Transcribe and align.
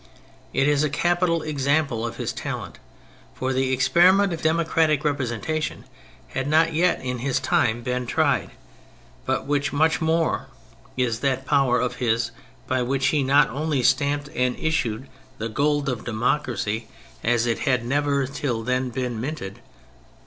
It 0.51 0.67
is 0.67 0.83
a 0.83 0.89
capital 0.89 1.43
example 1.43 2.07
of 2.07 2.15
his 2.17 2.33
talent, 2.33 2.79
for 3.35 3.53
the 3.53 3.71
experiment 3.71 4.33
of 4.33 4.41
democratic 4.41 5.03
representation 5.05 5.83
had 6.29 6.47
not 6.47 6.73
yet, 6.73 6.99
in 7.03 7.19
his 7.19 7.39
time, 7.39 7.83
been 7.83 8.07
tried. 8.07 8.49
But 9.27 9.45
much 9.71 10.01
more 10.01 10.47
is 10.97 11.19
that 11.19 11.45
power 11.45 11.79
of 11.79 11.97
his 11.97 12.31
by 12.65 12.81
which 12.81 13.09
he 13.09 13.21
not 13.21 13.51
only 13.51 13.83
stamped 13.83 14.27
and 14.29 14.57
issued 14.57 15.07
the 15.37 15.49
gold 15.49 15.87
of 15.87 16.03
democracy 16.03 16.87
as 17.23 17.45
it 17.45 17.59
had 17.59 17.81
ROUSSEAU 17.81 17.83
29 17.83 17.89
never 17.89 18.25
till 18.25 18.63
then 18.63 18.89
been 18.89 19.21
minted. 19.21 19.59